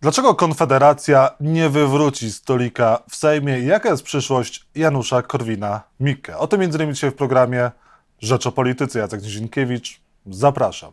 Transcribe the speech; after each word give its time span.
Dlaczego 0.00 0.34
Konfederacja 0.34 1.30
nie 1.40 1.68
wywróci 1.68 2.32
stolika 2.32 3.02
w 3.10 3.16
Sejmie? 3.16 3.58
Jaka 3.60 3.88
jest 3.88 4.02
przyszłość 4.02 4.66
Janusza 4.74 5.20
Korwina-Mikke? 5.20 6.36
O 6.38 6.46
tym 6.46 6.60
m.in. 6.60 6.94
dzisiaj 6.94 7.10
w 7.10 7.14
programie 7.14 7.70
Rzecz 8.20 8.46
o 8.46 8.52
Polityce. 8.52 8.98
Jacek 8.98 9.22
Nizinkiewicz. 9.22 10.00
Zapraszam. 10.26 10.92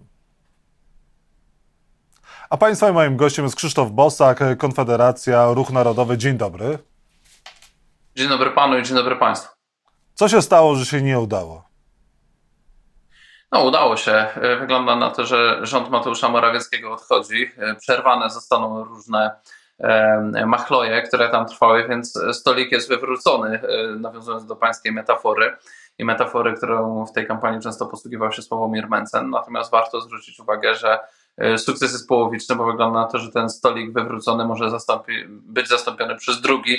A 2.49 2.57
Państwa 2.57 2.89
i 2.89 2.93
moim 2.93 3.17
gościem 3.17 3.45
jest 3.45 3.55
Krzysztof 3.55 3.91
Bosak, 3.91 4.57
Konfederacja, 4.57 5.53
Ruch 5.53 5.69
Narodowy. 5.69 6.17
Dzień 6.17 6.37
dobry. 6.37 6.79
Dzień 8.15 8.29
dobry 8.29 8.51
Panu 8.51 8.77
i 8.77 8.83
dzień 8.83 8.95
dobry 8.95 9.15
Państwu. 9.15 9.55
Co 10.13 10.29
się 10.29 10.41
stało, 10.41 10.75
że 10.75 10.85
się 10.85 11.01
nie 11.01 11.19
udało? 11.19 11.63
No, 13.51 13.63
udało 13.63 13.97
się. 13.97 14.27
Wygląda 14.59 14.95
na 14.95 15.11
to, 15.11 15.25
że 15.25 15.59
rząd 15.61 15.89
Mateusza 15.89 16.29
Morawieckiego 16.29 16.93
odchodzi. 16.93 17.51
Przerwane 17.79 18.29
zostaną 18.29 18.83
różne 18.83 19.31
machloje, 20.45 21.01
które 21.01 21.29
tam 21.29 21.45
trwały, 21.45 21.87
więc 21.87 22.19
stolik 22.31 22.71
jest 22.71 22.89
wywrócony, 22.89 23.61
nawiązując 23.99 24.45
do 24.45 24.55
pańskiej 24.55 24.91
metafory 24.91 25.57
i 25.97 26.05
metafory, 26.05 26.53
którą 26.53 27.05
w 27.05 27.11
tej 27.11 27.27
kampanii 27.27 27.61
często 27.61 27.85
posługiwał 27.85 28.31
się 28.31 28.41
Sławomir 28.41 28.89
Mencen. 28.89 29.29
Natomiast 29.29 29.71
warto 29.71 30.01
zwrócić 30.01 30.39
uwagę, 30.39 30.75
że 30.75 30.99
sukces 31.57 31.91
jest 31.91 32.07
połowiczny, 32.07 32.55
bo 32.55 32.65
wygląda 32.65 32.99
na 32.99 33.07
to, 33.07 33.17
że 33.17 33.31
ten 33.31 33.49
stolik 33.49 33.93
wywrócony 33.93 34.45
może 34.45 34.69
zastąpi, 34.69 35.25
być 35.27 35.67
zastąpiony 35.67 36.15
przez 36.15 36.41
drugi, 36.41 36.77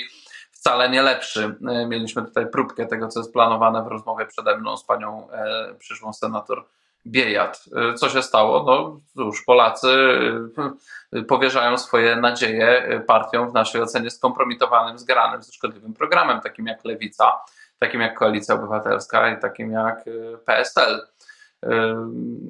wcale 0.69 0.91
nie 0.91 1.03
lepszy. 1.03 1.57
E, 1.69 1.87
mieliśmy 1.87 2.23
tutaj 2.23 2.47
próbkę 2.51 2.87
tego, 2.87 3.09
co 3.09 3.21
jest 3.21 3.33
planowane 3.33 3.83
w 3.83 3.87
rozmowie 3.87 4.27
przede 4.27 4.57
mną 4.57 4.77
z 4.77 4.85
panią 4.85 5.31
e, 5.31 5.75
przyszłą 5.79 6.13
senator 6.13 6.65
Biejat. 7.07 7.65
E, 7.77 7.95
co 7.95 8.09
się 8.09 8.23
stało? 8.23 8.63
No 8.63 9.01
cóż, 9.15 9.45
Polacy 9.45 9.89
powierzają 11.29 11.79
swoje 11.79 12.17
nadzieje 12.17 13.01
partiom 13.07 13.51
w 13.51 13.55
naszej 13.55 13.83
ocenie 13.83 14.11
skompromitowanym, 14.11 14.99
zgranym, 14.99 15.43
ze 15.43 15.53
szkodliwym 15.53 15.95
programem, 15.95 16.41
takim 16.41 16.67
jak 16.67 16.85
Lewica, 16.85 17.33
takim 17.79 18.01
jak 18.01 18.19
Koalicja 18.19 18.55
Obywatelska 18.55 19.31
i 19.31 19.41
takim 19.41 19.73
jak 19.73 20.05
PSL. 20.47 21.07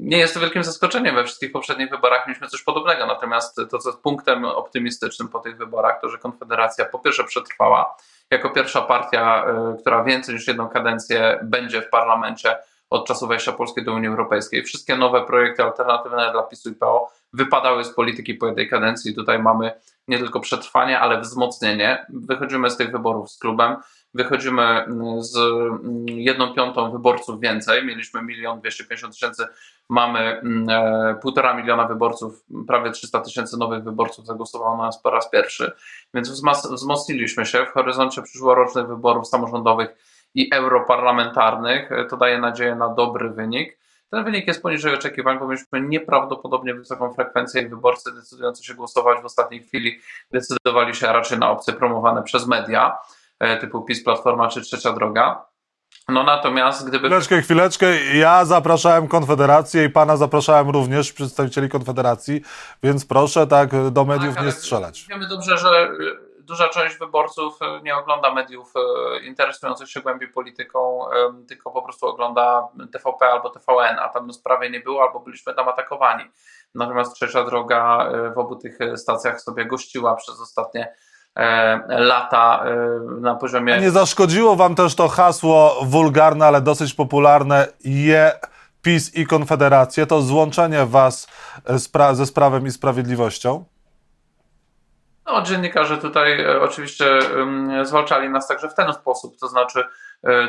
Nie 0.00 0.18
jest 0.18 0.34
to 0.34 0.40
wielkim 0.40 0.64
zaskoczeniem. 0.64 1.14
We 1.14 1.24
wszystkich 1.24 1.52
poprzednich 1.52 1.90
wyborach 1.90 2.26
mieliśmy 2.26 2.48
coś 2.48 2.62
podobnego. 2.62 3.06
Natomiast 3.06 3.56
to, 3.70 3.78
co 3.78 3.88
jest 3.88 4.02
punktem 4.02 4.44
optymistycznym 4.44 5.28
po 5.28 5.38
tych 5.38 5.56
wyborach, 5.56 6.00
to 6.00 6.08
że 6.08 6.18
Konfederacja 6.18 6.84
po 6.84 6.98
pierwsze 6.98 7.24
przetrwała 7.24 7.96
jako 8.30 8.50
pierwsza 8.50 8.82
partia, 8.82 9.44
y, 9.74 9.80
która 9.80 10.04
więcej 10.04 10.34
niż 10.34 10.48
jedną 10.48 10.68
kadencję 10.68 11.40
będzie 11.42 11.82
w 11.82 11.90
parlamencie 11.90 12.56
od 12.90 13.06
czasu 13.06 13.26
wejścia 13.26 13.52
Polski 13.52 13.84
do 13.84 13.92
Unii 13.92 14.08
Europejskiej. 14.08 14.64
Wszystkie 14.64 14.96
nowe 14.96 15.26
projekty 15.26 15.62
alternatywne 15.62 16.32
dla 16.32 16.42
PiSu 16.42 16.70
i 16.70 16.74
PO 16.74 17.12
wypadały 17.32 17.84
z 17.84 17.94
polityki 17.94 18.34
po 18.34 18.46
jednej 18.46 18.68
kadencji. 18.68 19.14
Tutaj 19.14 19.38
mamy 19.38 19.72
nie 20.08 20.18
tylko 20.18 20.40
przetrwanie, 20.40 21.00
ale 21.00 21.20
wzmocnienie. 21.20 22.06
Wychodzimy 22.08 22.70
z 22.70 22.76
tych 22.76 22.92
wyborów 22.92 23.30
z 23.30 23.38
klubem 23.38 23.76
wychodzimy 24.14 24.62
mm, 24.62 25.22
z 25.22 25.36
mm, 25.36 26.06
jedną 26.08 26.54
piątą 26.54 26.90
wyborców 26.90 27.40
więcej. 27.40 27.86
Mieliśmy 27.86 28.22
milion 28.22 28.60
dwieście 28.60 28.84
pięćdziesiąt 28.84 29.14
tysięcy, 29.14 29.46
mamy 29.88 30.18
mm, 30.20 30.68
e, 30.70 31.14
półtora 31.22 31.54
miliona 31.54 31.84
wyborców, 31.84 32.44
prawie 32.66 32.90
300 32.90 33.20
tysięcy 33.20 33.56
nowych 33.58 33.84
wyborców 33.84 34.26
zagłosowało 34.26 34.76
na 34.76 34.82
nas 34.82 35.02
po 35.02 35.10
raz 35.10 35.30
pierwszy. 35.30 35.72
Więc 36.14 36.42
wzmocniliśmy 36.70 37.46
się 37.46 37.66
w 37.66 37.72
horyzoncie 37.72 38.22
przyszłorocznych 38.22 38.86
wyborów 38.86 39.28
samorządowych 39.28 39.88
i 40.34 40.54
europarlamentarnych. 40.54 41.90
To 42.10 42.16
daje 42.16 42.38
nadzieję 42.38 42.74
na 42.74 42.88
dobry 42.88 43.30
wynik. 43.30 43.78
Ten 44.10 44.24
wynik 44.24 44.46
jest 44.46 44.62
poniżej 44.62 44.94
oczekiwań, 44.94 45.38
bo 45.38 45.48
mieliśmy 45.48 45.80
nieprawdopodobnie 45.80 46.74
wysoką 46.74 47.14
frekwencję 47.14 47.62
i 47.62 47.68
wyborcy 47.68 48.14
decydujący 48.14 48.64
się 48.64 48.74
głosować 48.74 49.22
w 49.22 49.24
ostatniej 49.24 49.62
chwili 49.62 50.00
decydowali 50.30 50.94
się 50.94 51.06
raczej 51.06 51.38
na 51.38 51.50
opcje 51.50 51.74
promowane 51.74 52.22
przez 52.22 52.46
media. 52.46 52.98
E, 53.40 53.56
typu 53.56 53.82
PiS, 53.82 54.04
Platforma 54.04 54.48
czy 54.48 54.60
Trzecia 54.60 54.92
Droga. 54.92 55.44
No 56.08 56.22
natomiast 56.22 56.88
gdyby... 56.88 57.08
Chwileczkę, 57.08 57.42
chwileczkę. 57.42 58.04
Ja 58.04 58.44
zapraszałem 58.44 59.08
Konfederację 59.08 59.84
i 59.84 59.90
pana 59.90 60.16
zapraszałem 60.16 60.70
również 60.70 61.12
przedstawicieli 61.12 61.68
Konfederacji, 61.68 62.42
więc 62.82 63.06
proszę 63.06 63.46
tak 63.46 63.90
do 63.90 64.04
mediów 64.04 64.34
tak, 64.34 64.44
nie 64.44 64.52
strzelać. 64.52 65.06
Wiemy 65.10 65.28
dobrze, 65.28 65.58
że 65.58 65.68
e, 65.68 65.88
duża 66.40 66.68
część 66.68 66.98
wyborców 66.98 67.58
e, 67.62 67.82
nie 67.82 67.96
ogląda 67.96 68.34
mediów 68.34 68.72
interesujących 69.24 69.90
się 69.90 70.00
głębiej 70.00 70.28
polityką, 70.28 71.00
tylko 71.48 71.70
po 71.70 71.82
prostu 71.82 72.06
ogląda 72.06 72.68
TVP 72.92 73.26
albo 73.26 73.50
TVN, 73.50 73.98
a 73.98 74.08
tam 74.08 74.32
sprawy 74.32 74.70
nie 74.70 74.80
było, 74.80 75.02
albo 75.02 75.20
byliśmy 75.20 75.54
tam 75.54 75.68
atakowani. 75.68 76.24
Natomiast 76.74 77.14
Trzecia 77.14 77.44
Droga 77.44 78.10
w 78.34 78.38
obu 78.38 78.56
tych 78.56 78.78
stacjach 78.96 79.40
sobie 79.40 79.66
gościła 79.66 80.16
przez 80.16 80.40
ostatnie 80.40 80.94
lata 81.88 82.64
e, 82.64 83.20
na 83.20 83.34
poziomie. 83.34 83.74
A 83.74 83.78
nie 83.78 83.90
zaszkodziło 83.90 84.56
wam 84.56 84.74
też 84.74 84.94
to 84.94 85.08
hasło 85.08 85.80
wulgarne, 85.82 86.46
ale 86.46 86.60
dosyć 86.60 86.94
popularne 86.94 87.66
je 87.84 88.32
PiS 88.82 89.14
i 89.14 89.26
Konfederację, 89.26 90.06
to 90.06 90.22
złączenie 90.22 90.86
was 90.86 91.28
e, 91.94 92.14
ze 92.14 92.26
Prawem 92.32 92.66
i 92.66 92.70
Sprawiedliwością? 92.70 93.64
No, 95.26 95.42
dziennikarze 95.42 95.98
tutaj 95.98 96.46
oczywiście 96.60 97.18
zwalczali 97.82 98.28
nas 98.28 98.48
także 98.48 98.68
w 98.68 98.74
ten 98.74 98.92
sposób, 98.92 99.38
to 99.40 99.48
znaczy 99.48 99.84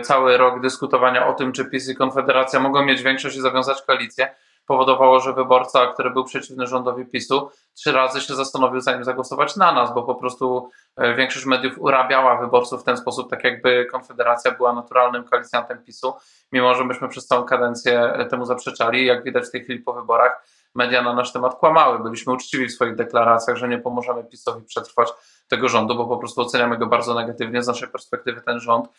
cały 0.04 0.38
rok 0.38 0.62
dyskutowania 0.62 1.28
o 1.28 1.34
tym, 1.34 1.52
czy 1.52 1.66
PiS 1.66 1.90
i 1.90 1.96
Konfederacja 1.96 2.60
mogą 2.60 2.86
mieć 2.86 3.02
większość 3.02 3.38
i 3.38 3.42
zawiązać 3.42 3.82
koalicję 3.82 4.36
powodowało, 4.70 5.20
że 5.20 5.34
wyborca, 5.34 5.88
który 5.88 6.10
był 6.10 6.24
przeciwny 6.24 6.68
rządowi 6.68 7.06
PiSu, 7.06 7.50
trzy 7.74 7.92
razy 7.92 8.22
się 8.22 8.36
zastanowił, 8.36 8.82
zanim 8.82 9.04
zagłosować 9.04 9.56
na 9.56 9.72
nas, 9.72 9.94
bo 9.94 10.04
po 10.04 10.16
prostu 10.16 10.70
e, 10.96 11.16
większość 11.16 11.46
mediów 11.46 11.74
urabiała 11.80 12.38
wyborców 12.38 12.82
w 12.82 12.84
ten 12.84 12.98
sposób, 12.98 13.30
tak 13.30 13.44
jakby 13.44 13.86
Konfederacja 13.86 14.52
była 14.52 14.74
naturalnym 14.74 15.24
koalicjantem 15.24 15.84
PiSu, 15.84 16.14
mimo 16.52 16.76
że 16.76 16.86
myśmy 16.86 17.10
przez 17.10 17.28
całą 17.28 17.44
kadencję 17.44 18.14
temu 18.30 18.46
zaprzeczali. 18.46 19.06
Jak 19.06 19.24
widać 19.24 19.48
w 19.48 19.52
tej 19.52 19.64
chwili 19.64 19.80
po 19.80 19.94
wyborach, 19.94 20.46
media 20.76 21.02
na 21.02 21.14
nasz 21.14 21.34
temat 21.34 21.56
kłamały. 21.56 22.04
Byliśmy 22.04 22.34
uczciwi 22.34 22.68
w 22.68 22.72
swoich 22.72 22.96
deklaracjach, 22.96 23.58
że 23.58 23.68
nie 23.68 23.78
pomożemy 23.78 24.24
PiSowi 24.24 24.66
przetrwać 24.66 25.10
tego 25.48 25.70
rządu, 25.70 25.96
bo 25.96 26.06
po 26.06 26.18
prostu 26.18 26.42
oceniamy 26.42 26.78
go 26.78 26.86
bardzo 26.86 27.14
negatywnie. 27.14 27.64
Z 27.64 27.68
naszej 27.68 27.88
perspektywy 27.88 28.42
ten 28.42 28.60
rząd 28.60 28.88
e, 28.88 28.92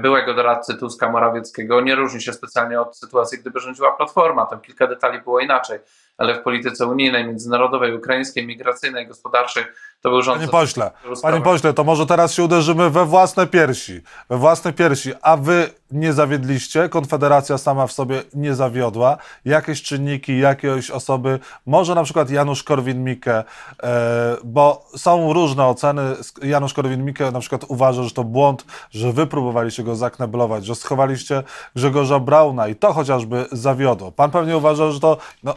byłego 0.00 0.34
doradcy 0.34 0.74
Tuska 0.74 1.10
Morawieckiego 1.10 1.80
nie 1.80 1.94
różni 1.94 2.20
się 2.20 2.32
specjalnie 2.32 2.80
od 2.80 2.98
sytuacji, 2.98 3.38
gdyby 3.38 3.60
rządziła 3.60 3.92
Platforma. 3.92 4.46
Tam 4.46 4.60
kilka 4.60 4.86
detali 4.86 5.20
było 5.20 5.40
inaczej, 5.40 5.78
ale 6.20 6.34
w 6.34 6.42
polityce 6.42 6.86
unijnej, 6.86 7.26
międzynarodowej, 7.26 7.96
ukraińskiej, 7.96 8.46
migracyjnej, 8.46 9.06
gospodarczej 9.06 9.64
to 10.00 10.10
był 10.10 10.22
rząd... 10.22 10.38
Panie 10.38 10.50
pośle, 10.50 10.90
panie 11.22 11.40
pośle, 11.40 11.72
to 11.72 11.84
może 11.84 12.06
teraz 12.06 12.34
się 12.34 12.44
uderzymy 12.44 12.90
we 12.90 13.04
własne 13.04 13.46
piersi, 13.46 14.00
we 14.28 14.36
własne 14.36 14.72
piersi, 14.72 15.12
a 15.22 15.36
wy 15.36 15.70
nie 15.90 16.12
zawiedliście, 16.12 16.88
Konfederacja 16.88 17.58
sama 17.58 17.86
w 17.86 17.92
sobie 17.92 18.22
nie 18.34 18.54
zawiodła, 18.54 19.16
jakieś 19.44 19.82
czynniki, 19.82 20.38
jakieś 20.38 20.90
osoby, 20.90 21.38
może 21.66 21.94
na 21.94 22.04
przykład 22.04 22.30
Janusz 22.30 22.64
Korwin-Mikke, 22.64 23.44
e, 23.82 24.36
bo 24.44 24.86
są 24.96 25.32
różne 25.32 25.66
oceny, 25.66 26.02
Janusz 26.42 26.74
Korwin-Mikke 26.74 27.32
na 27.32 27.40
przykład 27.40 27.64
uważa, 27.68 28.02
że 28.02 28.10
to 28.10 28.24
błąd, 28.24 28.64
że 28.90 29.12
wy 29.12 29.26
próbowaliście 29.26 29.82
go 29.82 29.96
zakneblować, 29.96 30.66
że 30.66 30.74
schowaliście 30.74 31.42
Grzegorza 31.76 32.18
Brauna 32.18 32.68
i 32.68 32.76
to 32.76 32.92
chociażby 32.92 33.46
zawiodło. 33.52 34.12
Pan 34.12 34.30
pewnie 34.30 34.56
uważa, 34.56 34.90
że 34.90 35.00
to, 35.00 35.16
no, 35.42 35.54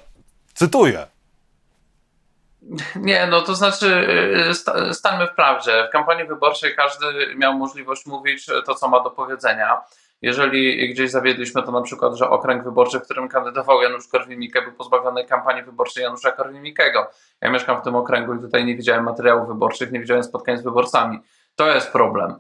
cytuję, 0.54 1.08
nie, 2.96 3.28
no 3.28 3.42
to 3.42 3.56
znaczy, 3.56 4.08
y, 4.90 4.94
stańmy 4.94 5.28
w 5.28 5.36
prawdzie. 5.36 5.88
W 5.90 5.92
kampanii 5.92 6.28
wyborczej 6.28 6.76
każdy 6.76 7.36
miał 7.36 7.54
możliwość 7.54 8.06
mówić 8.06 8.46
to, 8.66 8.76
co 8.76 8.88
ma 8.88 9.00
do 9.00 9.10
powiedzenia. 9.10 9.82
Jeżeli 10.22 10.94
gdzieś 10.94 11.12
zawiedliśmy, 11.12 11.64
to 11.64 11.72
na 11.72 11.82
przykład, 11.82 12.16
że 12.16 12.30
okręg 12.30 12.64
wyborczy, 12.64 13.00
w 13.00 13.04
którym 13.04 13.30
kandydował 13.30 13.82
Janusz 13.82 14.08
Korwin-Mikke, 14.08 14.62
był 14.64 14.74
pozbawiony 14.74 15.26
kampanii 15.26 15.64
wyborczej 15.64 16.04
Janusza 16.04 16.32
Korwin-Mikkego. 16.32 17.06
Ja 17.42 17.50
mieszkam 17.50 17.82
w 17.82 17.84
tym 17.84 17.96
okręgu 17.96 18.36
i 18.36 18.40
tutaj 18.40 18.66
nie 18.66 18.76
widziałem 18.76 19.04
materiałów 19.04 19.48
wyborczych, 19.48 19.92
nie 19.92 20.00
widziałem 20.00 20.24
spotkań 20.24 20.58
z 20.58 20.64
wyborcami. 20.64 21.20
To 21.56 21.68
jest 21.68 21.92
problem 21.92 22.36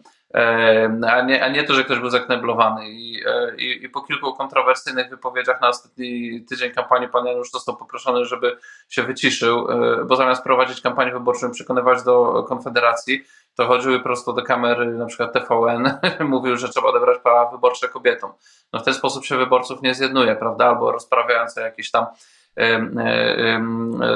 a 1.08 1.22
nie, 1.22 1.44
a 1.44 1.50
nie 1.50 1.64
to, 1.64 1.74
że 1.74 1.84
ktoś 1.84 2.00
był 2.00 2.10
zakneblowany. 2.10 2.90
I, 2.90 3.24
e, 3.26 3.56
i, 3.56 3.86
I, 3.86 3.90
po 3.90 4.02
kilku 4.02 4.34
kontrowersyjnych 4.34 5.10
wypowiedziach 5.10 5.62
na 5.62 5.70
ostatni 5.70 6.42
tydzień 6.46 6.72
kampanii 6.72 7.10
pan 7.10 7.26
Janusz 7.26 7.52
został 7.52 7.78
poproszony, 7.78 8.26
żeby 8.26 8.58
się 8.90 9.04
wyciszył, 9.04 9.72
e, 9.72 10.06
bo 10.06 10.16
zamiast 10.16 10.44
prowadzić 10.44 10.82
kampanię 10.82 11.12
wyborczą 11.12 11.50
i 11.50 11.52
przekonywać 11.52 12.04
do 12.04 12.44
Konfederacji, 12.44 13.24
to 13.56 13.68
chodziły 13.68 14.00
prosto 14.00 14.34
do 14.34 14.44
kamery, 14.44 14.86
na 14.86 15.06
przykład 15.06 15.34
TVN, 15.34 16.00
mówił, 16.30 16.58
że 16.58 16.70
trzeba 16.70 16.88
odebrać 16.88 17.22
prawa 17.24 17.52
wyborcze 17.52 17.90
kobietom. 17.90 18.32
No 18.74 18.80
w 18.80 18.84
ten 18.84 18.94
sposób 18.94 19.26
się 19.26 19.38
wyborców 19.38 19.82
nie 19.82 19.94
zjednuje, 19.94 20.36
prawda? 20.36 20.66
Albo 20.66 20.92
rozprawiając 20.92 21.58
o 21.58 21.62
jakiś 21.62 21.92
tam 21.92 22.06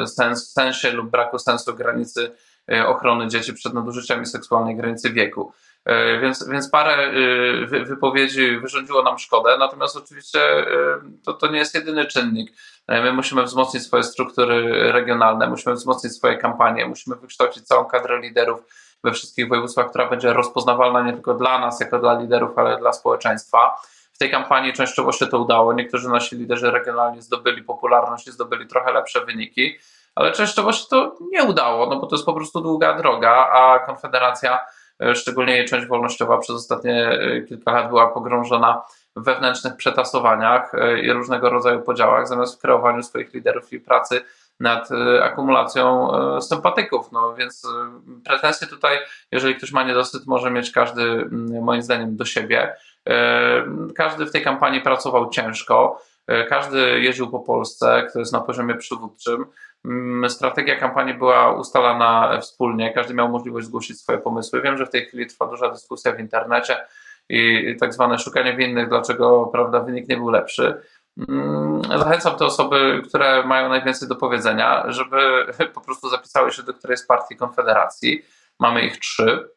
sens, 0.06 0.54
sensie 0.54 0.92
lub 0.92 1.10
braku 1.10 1.40
sensu 1.40 1.76
granicy 1.76 2.32
ochrony 2.86 3.28
dzieci 3.28 3.54
przed 3.54 3.74
nadużyciami 3.74 4.26
seksualnej 4.26 4.76
granicy 4.76 5.10
wieku. 5.10 5.54
Więc, 6.22 6.50
więc 6.50 6.70
parę 6.70 7.12
wypowiedzi 7.68 8.60
wyrządziło 8.60 9.04
nam 9.04 9.20
szkodę, 9.20 9.58
natomiast 9.60 9.98
oczywiście 9.98 10.40
to, 11.26 11.34
to 11.34 11.48
nie 11.48 11.60
jest 11.60 11.76
jedyny 11.76 12.06
czynnik. 12.06 12.52
My 12.88 13.14
musimy 13.14 13.44
wzmocnić 13.44 13.84
swoje 13.84 14.04
struktury 14.04 14.92
regionalne, 14.92 15.48
musimy 15.50 15.76
wzmocnić 15.76 16.14
swoje 16.14 16.38
kampanie, 16.38 16.86
musimy 16.86 17.16
wykształcić 17.16 17.64
całą 17.68 17.86
kadrę 17.86 18.22
liderów 18.22 18.60
we 19.04 19.12
wszystkich 19.12 19.50
województwach, 19.50 19.90
która 19.90 20.10
będzie 20.10 20.34
rozpoznawalna 20.34 21.02
nie 21.02 21.14
tylko 21.14 21.34
dla 21.34 21.60
nas, 21.60 21.80
jako 21.80 22.00
dla 22.00 22.20
liderów, 22.20 22.58
ale 22.58 22.78
dla 22.78 22.94
społeczeństwa. 22.94 23.76
W 24.14 24.18
tej 24.18 24.32
kampanii 24.32 24.74
częściowo 24.74 25.12
się 25.12 25.28
to 25.28 25.40
udało. 25.40 25.74
Niektórzy 25.74 26.10
nasi 26.10 26.36
liderzy 26.36 26.72
regionalni 26.72 27.22
zdobyli 27.22 27.64
popularność 27.64 28.28
i 28.28 28.32
zdobyli 28.32 28.68
trochę 28.68 28.92
lepsze 28.92 29.26
wyniki, 29.26 29.78
ale 30.16 30.32
częściowo 30.32 30.74
się 30.74 30.86
to 30.90 31.16
nie 31.32 31.44
udało, 31.44 31.86
no 31.86 32.00
bo 32.00 32.08
to 32.08 32.16
jest 32.16 32.26
po 32.26 32.34
prostu 32.34 32.62
długa 32.62 32.94
droga, 32.94 33.50
a 33.52 33.80
Konfederacja, 33.80 34.56
e, 34.56 34.60
szczególnie 35.14 35.58
jej 35.58 35.66
część 35.66 35.88
wolnościowa, 35.88 36.38
przez 36.38 36.56
ostatnie 36.56 37.08
e, 37.10 37.42
kilka 37.42 37.72
lat 37.72 37.90
była 37.90 38.08
pogrążona 38.08 38.82
w 39.16 39.24
wewnętrznych 39.24 39.76
przetasowaniach 39.76 40.76
e, 40.76 41.00
i 41.00 41.12
różnego 41.12 41.50
rodzaju 41.50 41.82
podziałach, 41.82 42.28
zamiast 42.28 42.58
w 42.58 42.62
kreowaniu 42.62 43.04
swoich 43.04 43.34
liderów 43.34 43.74
i 43.74 43.80
pracy 43.80 44.22
nad 44.60 44.90
akumulacją 45.22 46.12
sympatyków. 46.42 47.12
No 47.12 47.36
więc 47.36 47.68
pretensje 48.26 48.68
tutaj, 48.68 48.98
jeżeli 49.32 49.56
ktoś 49.56 49.72
ma 49.72 49.84
niedosyt, 49.84 50.28
może 50.28 50.52
mieć 50.52 50.72
każdy, 50.72 51.30
moim 51.62 51.82
zdaniem, 51.82 52.16
do 52.16 52.26
siebie. 52.26 52.76
Każdy 53.96 54.26
w 54.26 54.32
tej 54.32 54.42
kampanii 54.42 54.82
pracował 54.82 55.30
ciężko, 55.30 56.02
każdy 56.50 57.00
jeździł 57.00 57.32
po 57.32 57.40
Polsce, 57.40 58.08
kto 58.10 58.20
jest 58.20 58.34
na 58.34 58.42
poziomie 58.42 58.76
przywódczym. 58.76 59.46
Strategia 60.28 60.76
kampanii 60.76 61.14
była 61.14 61.52
ustalana 61.52 62.40
wspólnie, 62.42 62.94
każdy 62.94 63.14
miał 63.14 63.30
możliwość 63.30 63.68
zgłosić 63.68 64.00
swoje 64.02 64.18
pomysły. 64.18 64.62
Wiem, 64.62 64.78
że 64.78 64.86
w 64.86 64.90
tej 64.90 65.06
chwili 65.06 65.28
trwa 65.28 65.48
duża 65.48 65.70
dyskusja 65.70 66.12
w 66.12 66.20
internecie 66.20 66.78
i 67.30 67.76
tak 67.80 67.94
zwane 67.94 68.20
szukanie 68.20 68.56
winnych, 68.56 68.90
dlaczego 68.90 69.46
prawda, 69.46 69.80
wynik 69.80 70.10
nie 70.10 70.18
był 70.18 70.30
lepszy. 70.30 70.82
Zachęcam 71.98 72.36
te 72.36 72.46
osoby, 72.46 73.02
które 73.08 73.44
mają 73.46 73.70
najwięcej 73.70 74.08
do 74.08 74.16
powiedzenia, 74.16 74.84
żeby 74.88 75.46
po 75.76 75.82
prostu 75.82 76.10
zapisały 76.10 76.52
się 76.52 76.64
do 76.64 76.74
którejś 76.74 77.00
z 77.00 77.06
partii 77.06 77.36
Konfederacji. 77.36 78.26
Mamy 78.60 78.82
ich 78.82 79.00
trzy 79.00 79.50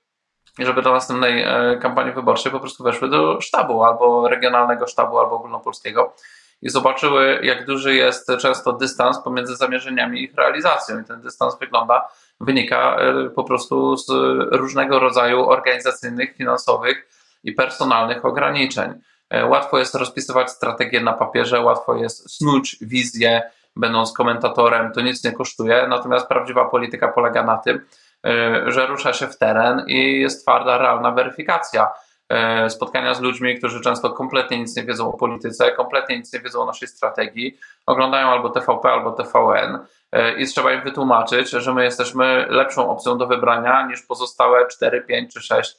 i 0.58 0.64
żeby 0.64 0.82
do 0.82 0.92
następnej 0.92 1.42
e, 1.42 1.78
kampanii 1.82 2.12
wyborczej 2.12 2.52
po 2.52 2.60
prostu 2.60 2.84
weszły 2.84 3.08
do 3.08 3.40
sztabu, 3.40 3.84
albo 3.84 4.28
regionalnego 4.28 4.86
sztabu, 4.86 5.18
albo 5.18 5.36
ogólnopolskiego 5.36 6.14
i 6.62 6.70
zobaczyły, 6.70 7.40
jak 7.42 7.66
duży 7.66 7.94
jest 7.94 8.28
często 8.40 8.72
dystans 8.72 9.18
pomiędzy 9.18 9.56
zamierzeniami 9.56 10.20
i 10.20 10.24
ich 10.24 10.34
realizacją. 10.34 11.00
I 11.00 11.04
ten 11.04 11.20
dystans 11.20 11.58
wygląda, 11.58 12.08
wynika 12.40 12.96
e, 12.96 13.30
po 13.30 13.44
prostu 13.44 13.96
z 13.96 14.06
różnego 14.52 14.98
rodzaju 14.98 15.48
organizacyjnych, 15.48 16.36
finansowych 16.36 17.08
i 17.44 17.52
personalnych 17.52 18.24
ograniczeń. 18.24 18.92
E, 19.30 19.46
łatwo 19.46 19.78
jest 19.78 19.94
rozpisywać 19.94 20.50
strategię 20.50 21.00
na 21.00 21.12
papierze, 21.12 21.60
łatwo 21.60 21.96
jest 21.96 22.36
snuć 22.36 22.76
wizję, 22.80 23.42
będąc 23.76 24.12
komentatorem, 24.12 24.92
to 24.92 25.00
nic 25.00 25.24
nie 25.24 25.32
kosztuje, 25.32 25.86
natomiast 25.88 26.26
prawdziwa 26.26 26.64
polityka 26.64 27.08
polega 27.08 27.42
na 27.42 27.56
tym, 27.56 27.80
E, 28.26 28.62
że 28.72 28.86
rusza 28.86 29.12
się 29.12 29.26
w 29.26 29.38
teren 29.38 29.84
i 29.86 30.20
jest 30.20 30.42
twarda, 30.42 30.78
realna 30.78 31.10
weryfikacja. 31.10 31.88
E, 32.30 32.70
spotkania 32.70 33.14
z 33.14 33.20
ludźmi, 33.20 33.58
którzy 33.58 33.80
często 33.80 34.10
kompletnie 34.10 34.58
nic 34.58 34.76
nie 34.76 34.82
wiedzą 34.82 35.08
o 35.08 35.16
polityce, 35.16 35.72
kompletnie 35.72 36.18
nic 36.18 36.32
nie 36.32 36.40
wiedzą 36.40 36.62
o 36.62 36.66
naszej 36.66 36.88
strategii, 36.88 37.58
oglądają 37.86 38.28
albo 38.28 38.50
TVP, 38.50 38.88
albo 38.88 39.10
TVN 39.12 39.78
e, 40.12 40.32
i 40.32 40.46
trzeba 40.46 40.72
im 40.72 40.82
wytłumaczyć, 40.82 41.50
że 41.50 41.74
my 41.74 41.84
jesteśmy 41.84 42.46
lepszą 42.48 42.90
opcją 42.90 43.18
do 43.18 43.26
wybrania 43.26 43.86
niż 43.86 44.02
pozostałe 44.02 44.66
4, 44.66 45.02
5 45.02 45.34
czy 45.34 45.40
6, 45.40 45.76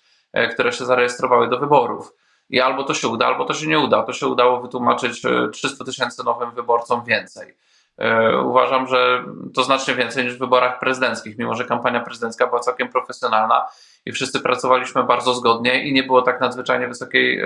które 0.53 0.71
się 0.71 0.85
zarejestrowały 0.85 1.49
do 1.49 1.59
wyborów. 1.59 2.13
I 2.49 2.61
albo 2.61 2.83
to 2.83 2.93
się 2.93 3.07
uda, 3.07 3.25
albo 3.25 3.45
to 3.45 3.53
się 3.53 3.67
nie 3.67 3.79
uda. 3.79 4.03
To 4.03 4.13
się 4.13 4.27
udało 4.27 4.61
wytłumaczyć 4.61 5.21
300 5.53 5.85
tysięcy 5.85 6.23
nowym 6.23 6.51
wyborcom 6.51 7.03
więcej. 7.03 7.55
E, 7.97 8.37
uważam, 8.37 8.87
że 8.87 9.23
to 9.53 9.63
znacznie 9.63 9.95
więcej 9.95 10.23
niż 10.23 10.35
w 10.35 10.39
wyborach 10.39 10.79
prezydenckich, 10.79 11.37
mimo 11.37 11.55
że 11.55 11.65
kampania 11.65 11.99
prezydencka 11.99 12.47
była 12.47 12.59
całkiem 12.59 12.89
profesjonalna 12.89 13.65
i 14.05 14.11
wszyscy 14.11 14.39
pracowaliśmy 14.39 15.03
bardzo 15.03 15.33
zgodnie 15.33 15.83
i 15.83 15.93
nie 15.93 16.03
było 16.03 16.21
tak 16.21 16.41
nadzwyczajnie 16.41 16.87
wysokiej 16.87 17.41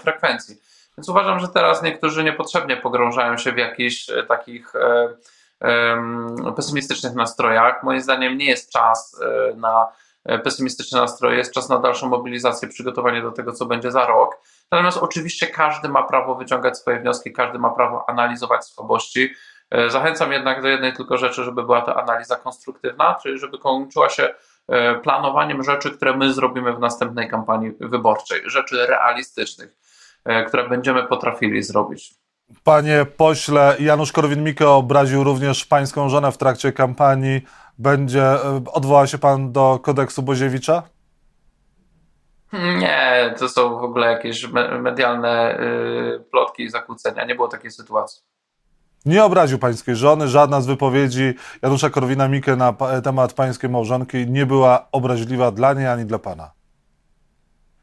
frekwencji. 0.00 0.56
Więc 0.98 1.08
uważam, 1.08 1.40
że 1.40 1.48
teraz 1.48 1.82
niektórzy 1.82 2.24
niepotrzebnie 2.24 2.76
pogrążają 2.76 3.36
się 3.36 3.52
w 3.52 3.56
jakichś 3.56 4.10
e, 4.10 4.22
takich 4.22 4.72
e, 4.76 5.08
pesymistycznych 6.56 7.14
nastrojach. 7.14 7.82
Moim 7.82 8.00
zdaniem 8.00 8.38
nie 8.38 8.46
jest 8.46 8.72
czas 8.72 9.20
na 9.56 9.88
pesymistyczne 10.44 11.00
nastroje, 11.00 11.38
jest 11.38 11.54
czas 11.54 11.68
na 11.68 11.78
dalszą 11.78 12.08
mobilizację, 12.08 12.68
przygotowanie 12.68 13.22
do 13.22 13.32
tego, 13.32 13.52
co 13.52 13.66
będzie 13.66 13.90
za 13.90 14.06
rok. 14.06 14.36
Natomiast 14.70 14.98
oczywiście 14.98 15.46
każdy 15.46 15.88
ma 15.88 16.02
prawo 16.02 16.34
wyciągać 16.34 16.78
swoje 16.78 17.00
wnioski, 17.00 17.32
każdy 17.32 17.58
ma 17.58 17.70
prawo 17.70 18.08
analizować 18.08 18.64
słabości, 18.64 19.34
E, 19.72 19.90
zachęcam 19.90 20.32
jednak 20.32 20.62
do 20.62 20.68
jednej 20.68 20.92
tylko 20.92 21.18
rzeczy, 21.18 21.44
żeby 21.44 21.62
była 21.62 21.82
to 21.82 22.02
analiza 22.02 22.36
konstruktywna, 22.36 23.18
czyli 23.22 23.38
żeby 23.38 23.58
kończyła 23.58 24.08
się 24.08 24.24
e, 24.24 24.34
planowaniem 25.02 25.62
rzeczy, 25.62 25.90
które 25.90 26.16
my 26.16 26.32
zrobimy 26.32 26.72
w 26.72 26.78
następnej 26.78 27.28
kampanii 27.28 27.72
wyborczej, 27.80 28.40
rzeczy 28.46 28.86
realistycznych, 28.86 29.76
e, 30.24 30.44
które 30.44 30.68
będziemy 30.68 31.02
potrafili 31.02 31.62
zrobić. 31.62 32.14
Panie 32.64 33.06
pośle, 33.16 33.76
Janusz 33.80 34.12
Korwin-Mikke 34.12 34.66
obraził 34.68 35.24
również 35.24 35.64
pańską 35.64 36.08
żonę 36.08 36.32
w 36.32 36.38
trakcie 36.38 36.72
kampanii. 36.72 37.40
Będzie, 37.78 38.24
odwoła 38.72 39.06
się 39.06 39.18
pan 39.18 39.52
do 39.52 39.78
kodeksu 39.82 40.22
Boziewicza? 40.22 40.82
Nie, 42.52 43.34
to 43.38 43.48
są 43.48 43.78
w 43.78 43.84
ogóle 43.84 44.12
jakieś 44.12 44.48
medialne 44.80 45.60
y, 45.60 46.24
plotki 46.30 46.62
i 46.62 46.70
zakłócenia. 46.70 47.24
Nie 47.24 47.34
było 47.34 47.48
takiej 47.48 47.70
sytuacji. 47.70 48.22
Nie 49.06 49.24
obraził 49.24 49.58
pańskiej 49.58 49.96
żony, 49.96 50.28
żadna 50.28 50.60
z 50.60 50.66
wypowiedzi 50.66 51.34
Janusza 51.62 51.88
Korwina-Mikke 51.88 52.56
na 52.56 52.74
temat 53.02 53.32
pańskiej 53.32 53.70
małżonki 53.70 54.26
nie 54.26 54.46
była 54.46 54.86
obraźliwa 54.92 55.50
dla 55.50 55.72
niej 55.72 55.86
ani 55.86 56.04
dla 56.04 56.18
pana. 56.18 56.50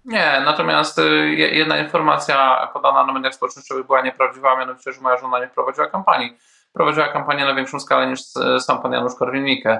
Nie, 0.05 0.41
natomiast 0.45 0.99
y, 0.99 1.29
jedna 1.35 1.77
informacja 1.77 2.67
podana 2.73 3.05
na 3.05 3.13
mediach 3.13 3.33
społecznościowych 3.33 3.85
była 3.85 4.01
nieprawdziwa, 4.01 4.57
mianowicie, 4.57 4.93
że 4.93 5.01
moja 5.01 5.17
żona 5.17 5.39
nie 5.39 5.47
prowadziła 5.47 5.87
kampanii. 5.87 6.37
Prowadziła 6.73 7.07
kampanię 7.07 7.45
na 7.45 7.55
większą 7.55 7.79
skalę 7.79 8.07
niż 8.07 8.19
sam 8.59 8.81
pan 8.81 8.91
Janusz 8.91 9.13
Korwin-Mikke. 9.15 9.79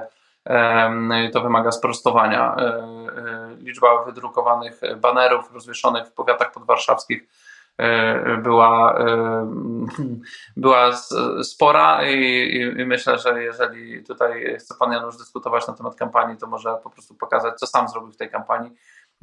To 1.32 1.40
wymaga 1.40 1.72
sprostowania. 1.72 2.56
E, 2.56 3.56
liczba 3.58 4.04
wydrukowanych 4.04 4.80
banerów 4.96 5.52
rozwieszonych 5.52 6.06
w 6.06 6.12
powiatach 6.12 6.52
podwarszawskich 6.52 7.28
była, 8.42 8.98
e, 8.98 9.46
była 10.56 10.92
spora 11.42 12.10
i, 12.10 12.56
i, 12.56 12.86
myślę, 12.86 13.18
że 13.18 13.42
jeżeli 13.42 14.04
tutaj 14.04 14.56
chce 14.58 14.74
pan 14.78 14.92
Janusz 14.92 15.16
dyskutować 15.16 15.68
na 15.68 15.74
temat 15.74 15.94
kampanii, 15.94 16.36
to 16.36 16.46
może 16.46 16.76
po 16.82 16.90
prostu 16.90 17.14
pokazać, 17.14 17.58
co 17.58 17.66
sam 17.66 17.88
zrobił 17.88 18.12
w 18.12 18.16
tej 18.16 18.30
kampanii, 18.30 18.70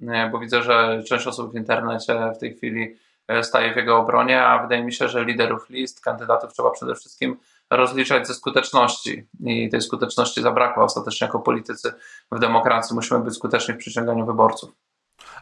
e, 0.08 0.29
bo 0.29 0.39
widzę, 0.39 0.63
że 0.63 1.03
część 1.03 1.27
osób 1.27 1.51
w 1.51 1.55
internecie 1.55 2.31
w 2.36 2.39
tej 2.39 2.55
chwili 2.55 2.96
staje 3.41 3.74
w 3.74 3.77
jego 3.77 3.98
obronie, 3.98 4.43
a 4.43 4.63
wydaje 4.63 4.84
mi 4.84 4.93
się, 4.93 5.08
że 5.08 5.25
liderów 5.25 5.70
list, 5.70 6.01
kandydatów 6.01 6.53
trzeba 6.53 6.72
przede 6.72 6.96
wszystkim 6.96 7.38
rozliczać 7.70 8.27
ze 8.27 8.34
skuteczności 8.34 9.27
i 9.46 9.70
tej 9.70 9.81
skuteczności 9.81 10.41
zabrakło 10.41 10.84
ostatecznie 10.84 11.27
jako 11.27 11.39
politycy 11.39 11.93
w 12.31 12.39
demokracji. 12.39 12.96
Musimy 12.96 13.20
być 13.20 13.36
skuteczni 13.36 13.74
w 13.74 13.77
przyciąganiu 13.77 14.25
wyborców. 14.25 14.87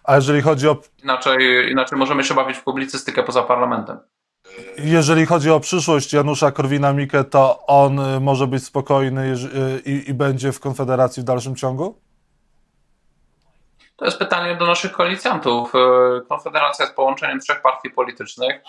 A 0.08 0.16
jeżeli 0.16 0.42
chodzi 0.42 0.68
o. 0.68 0.78
Inaczej, 1.04 1.72
inaczej 1.72 1.98
możemy 1.98 2.24
się 2.24 2.34
bawić 2.34 2.58
w 2.58 2.64
publicystykę 2.64 3.24
poza 3.24 3.44
parlamentem. 3.44 4.00
Jeżeli 4.78 5.26
chodzi 5.26 5.52
o 5.52 5.60
przyszłość 5.60 6.14
Janusza 6.14 6.52
Korwina-Mikke, 6.52 7.24
to 7.24 7.66
on 7.68 8.00
y, 8.00 8.20
może 8.20 8.48
być 8.48 8.64
spokojny 8.64 9.34
y, 9.34 9.80
i, 9.86 10.10
i 10.10 10.14
będzie 10.14 10.52
w 10.52 10.60
Konfederacji 10.60 11.22
w 11.24 11.26
dalszym 11.26 11.56
ciągu? 11.56 12.02
To 13.96 14.06
jest 14.06 14.20
pytanie 14.20 14.56
do 14.56 14.66
naszych 14.66 14.92
koalicjantów. 14.92 15.74
Y, 15.76 16.28
Konfederacja 16.30 16.86
jest 16.86 16.96
połączeniem 16.96 17.40
trzech 17.40 17.62
partii 17.62 17.90
politycznych. 17.90 18.62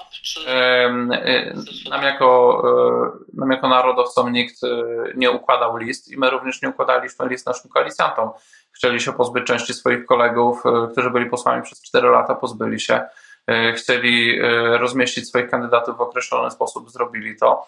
Nam 1.91 2.03
jako, 2.03 2.63
nam 3.35 3.51
jako 3.51 3.69
narodowcom 3.69 4.33
nikt 4.33 4.57
nie 5.17 5.31
układał 5.31 5.77
list 5.77 6.13
i 6.13 6.19
my 6.19 6.31
również 6.31 6.63
nie 6.63 6.69
układaliśmy 6.69 7.29
list 7.29 7.47
naszym 7.47 7.71
koalicjantom 7.71 8.31
chcieli 8.77 9.01
się 9.01 9.13
pozbyć 9.13 9.47
części 9.47 9.75
swoich 9.75 10.07
kolegów, 10.07 10.63
e, 10.67 10.89
którzy 10.93 11.11
byli 11.11 11.31
posłami 11.31 11.63
przez 11.63 11.83
4 11.83 12.09
lata, 12.09 12.35
pozbyli 12.35 12.81
się. 12.81 13.01
E, 13.47 13.73
chcieli 13.73 14.41
e, 14.41 14.79
rozmieścić 14.79 15.29
swoich 15.29 15.51
kandydatów 15.51 15.97
w 15.97 16.01
określony 16.01 16.51
sposób, 16.51 16.91
zrobili 16.91 17.37
to. 17.37 17.67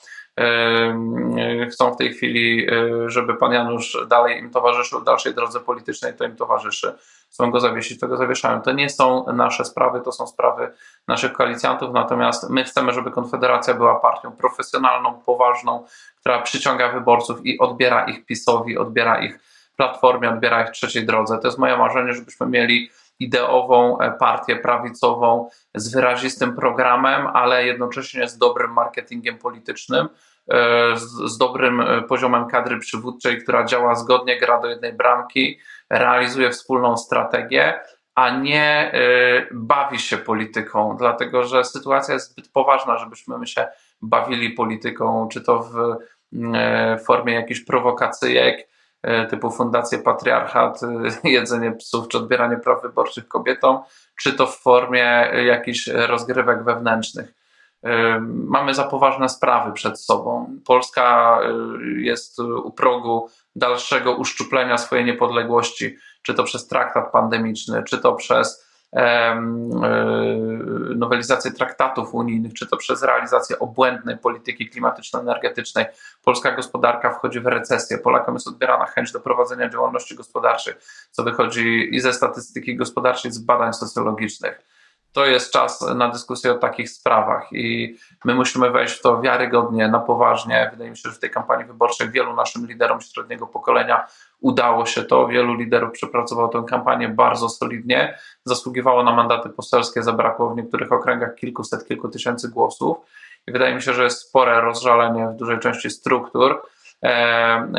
Chcą 1.72 1.94
w 1.94 1.96
tej 1.96 2.14
chwili, 2.14 2.66
żeby 3.06 3.34
pan 3.34 3.52
Janusz 3.52 3.98
dalej 4.08 4.38
im 4.38 4.50
towarzyszył 4.50 5.00
w 5.00 5.04
dalszej 5.04 5.34
drodze 5.34 5.60
politycznej, 5.60 6.14
to 6.14 6.24
im 6.24 6.36
towarzyszy. 6.36 6.94
Chcą 7.30 7.50
go 7.50 7.60
zawiesić, 7.60 8.00
to 8.00 8.08
go 8.08 8.16
zawieszają. 8.16 8.62
To 8.62 8.72
nie 8.72 8.90
są 8.90 9.32
nasze 9.32 9.64
sprawy, 9.64 10.00
to 10.00 10.12
są 10.12 10.26
sprawy 10.26 10.72
naszych 11.08 11.32
koalicjantów, 11.32 11.92
natomiast 11.92 12.50
my 12.50 12.64
chcemy, 12.64 12.92
żeby 12.92 13.10
Konfederacja 13.10 13.74
była 13.74 14.00
partią 14.00 14.32
profesjonalną, 14.32 15.22
poważną, 15.26 15.84
która 16.20 16.42
przyciąga 16.42 16.92
wyborców 16.92 17.46
i 17.46 17.58
odbiera 17.58 18.04
ich 18.04 18.26
PiSowi, 18.26 18.78
odbiera 18.78 19.20
ich 19.20 19.38
Platformie, 19.78 20.30
odbiera 20.30 20.64
ich 20.64 20.70
trzeciej 20.70 21.06
drodze. 21.06 21.38
To 21.38 21.48
jest 21.48 21.58
moje 21.58 21.76
marzenie, 21.76 22.12
żebyśmy 22.12 22.46
mieli 22.46 22.90
ideową 23.18 23.98
partię 24.18 24.56
prawicową 24.56 25.48
z 25.74 25.94
wyrazistym 25.94 26.56
programem, 26.56 27.26
ale 27.26 27.66
jednocześnie 27.66 28.28
z 28.28 28.38
dobrym 28.38 28.72
marketingiem 28.72 29.38
politycznym, 29.38 30.08
z, 30.94 31.32
z 31.32 31.38
dobrym 31.38 31.82
poziomem 32.08 32.46
kadry 32.46 32.78
przywódczej, 32.78 33.42
która 33.42 33.64
działa 33.64 33.94
zgodnie, 33.94 34.38
gra 34.38 34.60
do 34.60 34.68
jednej 34.68 34.92
bramki, 34.92 35.58
realizuje 35.90 36.50
wspólną 36.50 36.96
strategię 36.96 37.80
a 38.14 38.30
nie 38.30 38.92
bawi 39.52 39.98
się 39.98 40.16
polityką, 40.16 40.96
dlatego 40.98 41.44
że 41.44 41.64
sytuacja 41.64 42.14
jest 42.14 42.32
zbyt 42.32 42.52
poważna, 42.52 42.98
żebyśmy 42.98 43.38
my 43.38 43.46
się 43.46 43.66
bawili 44.02 44.50
polityką, 44.50 45.28
czy 45.32 45.40
to 45.40 45.58
w 45.58 45.96
formie 47.04 47.34
jakichś 47.34 47.60
prowokacyjek, 47.60 48.68
typu 49.30 49.50
Fundację 49.50 49.98
Patriarchat, 49.98 50.80
jedzenie 51.24 51.72
psów, 51.72 52.08
czy 52.08 52.18
odbieranie 52.18 52.56
praw 52.56 52.82
wyborczych 52.82 53.28
kobietom, 53.28 53.78
czy 54.20 54.32
to 54.32 54.46
w 54.46 54.56
formie 54.56 55.30
jakichś 55.46 55.86
rozgrywek 55.86 56.64
wewnętrznych. 56.64 57.34
Mamy 58.30 58.74
za 58.74 58.84
poważne 58.84 59.28
sprawy 59.28 59.72
przed 59.72 60.00
sobą. 60.00 60.56
Polska 60.66 61.38
jest 61.96 62.38
u 62.38 62.70
progu 62.70 63.28
dalszego 63.56 64.16
uszczuplenia 64.16 64.78
swojej 64.78 65.04
niepodległości 65.04 65.96
czy 66.28 66.34
to 66.34 66.44
przez 66.44 66.66
traktat 66.66 67.12
pandemiczny, 67.12 67.82
czy 67.82 67.98
to 67.98 68.12
przez 68.12 68.64
e, 68.64 68.67
nowelizację 70.96 71.50
traktatów 71.50 72.14
unijnych, 72.14 72.54
czy 72.54 72.66
to 72.66 72.76
przez 72.76 73.02
realizację 73.02 73.58
obłędnej 73.58 74.18
polityki 74.18 74.70
klimatyczno-energetycznej. 74.70 75.86
Polska 76.24 76.52
gospodarka 76.52 77.10
wchodzi 77.10 77.40
w 77.40 77.46
recesję. 77.46 77.98
Polakom 77.98 78.34
jest 78.34 78.48
odbierana 78.48 78.86
chęć 78.86 79.12
do 79.12 79.20
prowadzenia 79.20 79.68
działalności 79.68 80.14
gospodarczej, 80.14 80.74
co 81.10 81.22
wychodzi 81.22 81.88
i 81.92 82.00
ze 82.00 82.12
statystyki 82.12 82.76
gospodarczej, 82.76 83.32
z 83.32 83.38
badań 83.38 83.72
socjologicznych. 83.72 84.60
To 85.12 85.26
jest 85.26 85.52
czas 85.52 85.80
na 85.94 86.08
dyskusję 86.08 86.52
o 86.52 86.54
takich 86.54 86.90
sprawach 86.90 87.52
i 87.52 87.98
my 88.24 88.34
musimy 88.34 88.70
wejść 88.70 88.94
w 88.94 89.02
to 89.02 89.20
wiarygodnie, 89.20 89.88
na 89.88 89.98
poważnie. 89.98 90.68
Wydaje 90.70 90.90
mi 90.90 90.96
się, 90.96 91.08
że 91.08 91.14
w 91.14 91.18
tej 91.18 91.30
kampanii 91.30 91.66
wyborczej 91.66 92.10
wielu 92.10 92.34
naszym 92.34 92.66
liderom 92.66 93.00
średniego 93.00 93.46
pokolenia 93.46 94.06
Udało 94.40 94.86
się 94.86 95.02
to, 95.02 95.28
wielu 95.28 95.54
liderów 95.54 95.92
przepracowało 95.92 96.48
tę 96.48 96.64
kampanię 96.68 97.08
bardzo 97.08 97.48
solidnie, 97.48 98.18
zasługiwało 98.44 99.02
na 99.02 99.12
mandaty 99.12 99.48
poselskie, 99.48 100.02
zabrakło 100.02 100.50
w 100.50 100.56
niektórych 100.56 100.92
okręgach 100.92 101.34
kilkuset, 101.34 101.88
kilku 101.88 102.08
tysięcy 102.08 102.48
głosów. 102.48 102.96
I 103.46 103.52
wydaje 103.52 103.74
mi 103.74 103.82
się, 103.82 103.92
że 103.92 104.04
jest 104.04 104.28
spore 104.28 104.60
rozżalenie 104.60 105.28
w 105.28 105.36
dużej 105.36 105.58
części 105.58 105.90
struktur, 105.90 106.62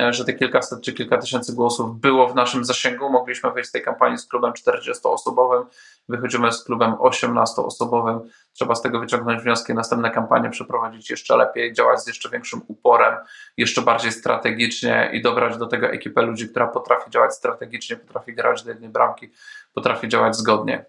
że 0.09 0.25
te 0.25 0.33
kilkaset 0.33 0.81
czy 0.81 0.93
kilka 0.93 1.17
tysięcy 1.17 1.55
głosów 1.55 1.99
było 1.99 2.27
w 2.27 2.35
naszym 2.35 2.65
zasięgu. 2.65 3.09
Mogliśmy 3.09 3.51
wyjść 3.51 3.69
z 3.69 3.71
tej 3.71 3.81
kampanii 3.81 4.17
z 4.17 4.25
klubem 4.25 4.53
40-osobowym, 4.53 5.65
wychodzimy 6.09 6.51
z 6.51 6.63
klubem 6.63 6.93
18-osobowym. 6.93 8.19
Trzeba 8.53 8.75
z 8.75 8.81
tego 8.81 8.99
wyciągnąć 8.99 9.41
wnioski, 9.41 9.73
następne 9.73 10.11
kampanie 10.11 10.49
przeprowadzić 10.49 11.09
jeszcze 11.09 11.37
lepiej, 11.37 11.73
działać 11.73 11.99
z 11.99 12.07
jeszcze 12.07 12.29
większym 12.29 12.61
uporem, 12.67 13.15
jeszcze 13.57 13.81
bardziej 13.81 14.11
strategicznie 14.11 15.09
i 15.13 15.21
dobrać 15.21 15.57
do 15.57 15.67
tego 15.67 15.87
ekipę 15.87 16.21
ludzi, 16.21 16.49
która 16.49 16.67
potrafi 16.67 17.11
działać 17.11 17.33
strategicznie, 17.33 17.95
potrafi 17.95 18.33
grać 18.33 18.63
do 18.63 18.69
jednej 18.69 18.89
bramki, 18.89 19.31
potrafi 19.73 20.07
działać 20.07 20.35
zgodnie. 20.35 20.85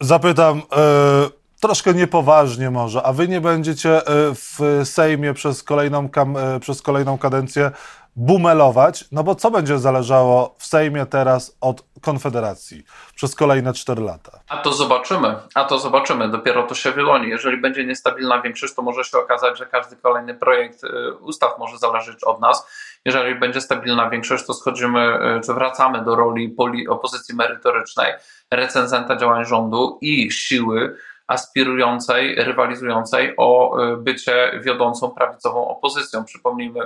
Zapytam. 0.00 0.62
Troszkę 1.60 1.94
niepoważnie 1.94 2.70
może, 2.70 3.02
a 3.02 3.12
wy 3.12 3.28
nie 3.28 3.40
będziecie 3.40 4.00
w 4.34 4.80
Sejmie 4.84 5.34
przez 5.34 5.62
kolejną, 5.62 6.08
przez 6.60 6.82
kolejną 6.82 7.18
kadencję 7.18 7.70
bumelować, 8.16 9.04
no 9.12 9.24
bo 9.24 9.34
co 9.34 9.50
będzie 9.50 9.78
zależało 9.78 10.54
w 10.58 10.66
Sejmie 10.66 11.06
teraz 11.06 11.56
od 11.60 11.84
Konfederacji 12.00 12.84
przez 13.14 13.34
kolejne 13.34 13.72
4 13.72 14.02
lata? 14.02 14.40
A 14.48 14.56
to 14.56 14.72
zobaczymy, 14.72 15.34
a 15.54 15.64
to 15.64 15.78
zobaczymy, 15.78 16.28
dopiero 16.28 16.62
to 16.62 16.74
się 16.74 16.92
wyłoni. 16.92 17.28
Jeżeli 17.28 17.56
będzie 17.56 17.84
niestabilna 17.84 18.42
większość, 18.42 18.74
to 18.74 18.82
może 18.82 19.04
się 19.04 19.18
okazać, 19.18 19.58
że 19.58 19.66
każdy 19.66 19.96
kolejny 19.96 20.34
projekt 20.34 20.84
y, 20.84 21.14
ustaw 21.20 21.58
może 21.58 21.78
zależeć 21.78 22.24
od 22.24 22.40
nas. 22.40 22.66
Jeżeli 23.04 23.34
będzie 23.34 23.60
stabilna 23.60 24.10
większość, 24.10 24.46
to 24.46 24.54
schodzimy, 24.54 25.18
czy 25.46 25.54
wracamy 25.54 26.04
do 26.04 26.16
roli 26.16 26.54
opozycji 26.88 27.34
merytorycznej, 27.34 28.12
recenzenta 28.50 29.16
działań 29.16 29.44
rządu 29.44 29.98
i 30.00 30.32
siły 30.32 30.96
aspirującej, 31.26 32.34
rywalizującej 32.34 33.34
o 33.36 33.80
y, 33.92 33.96
bycie 33.96 34.60
wiodącą 34.64 35.10
prawicową 35.10 35.68
opozycją. 35.68 36.24
Przypomnijmy, 36.24 36.80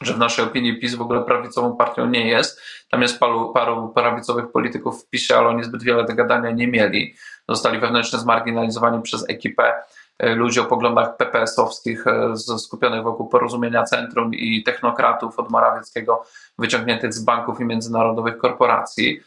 że 0.00 0.14
w 0.14 0.18
naszej 0.18 0.44
opinii 0.44 0.80
PiS 0.80 0.94
w 0.94 1.02
ogóle 1.02 1.22
prawicową 1.22 1.76
partią 1.76 2.06
nie 2.06 2.28
jest. 2.28 2.62
Tam 2.90 3.02
jest 3.02 3.20
paru, 3.20 3.52
paru 3.52 3.88
prawicowych 3.88 4.52
polityków 4.52 5.02
w 5.02 5.08
PiSie, 5.10 5.36
ale 5.36 5.48
oni 5.48 5.64
zbyt 5.64 5.82
wiele 5.82 6.04
do 6.04 6.14
gadania 6.14 6.50
nie 6.50 6.68
mieli. 6.68 7.14
Zostali 7.48 7.78
wewnętrznie 7.78 8.18
zmarginalizowani 8.18 9.02
przez 9.02 9.30
ekipę 9.30 9.72
e, 10.18 10.34
ludzi 10.34 10.60
o 10.60 10.64
poglądach 10.64 11.16
PPS-owskich 11.16 12.06
e, 12.06 12.36
skupionych 12.58 13.02
wokół 13.02 13.28
porozumienia 13.28 13.84
centrum 13.84 14.34
i 14.34 14.62
technokratów 14.62 15.38
od 15.38 15.50
Morawieckiego 15.50 16.24
wyciągniętych 16.58 17.14
z 17.14 17.24
banków 17.24 17.60
i 17.60 17.64
międzynarodowych 17.64 18.38
korporacji. 18.38 19.20